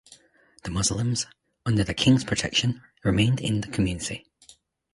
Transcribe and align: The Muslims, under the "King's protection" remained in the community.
The 0.63 0.71
Muslims, 0.71 1.27
under 1.63 1.83
the 1.83 1.93
"King's 1.93 2.23
protection" 2.23 2.81
remained 3.03 3.39
in 3.39 3.61
the 3.61 3.67
community. 3.67 4.25